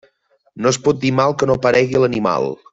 [0.65, 2.53] No es pot dir mal que no aparegui l'animal.